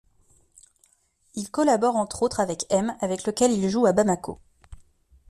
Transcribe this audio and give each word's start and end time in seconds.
Ils 1.35 1.51
collaborent 1.51 1.95
entre 1.95 2.23
autres 2.23 2.39
avec 2.39 2.61
-M-, 2.71 2.97
avec 3.01 3.27
lequel 3.27 3.51
ils 3.51 3.69
jouent 3.69 3.85
à 3.85 3.91
Bamako. 3.91 4.39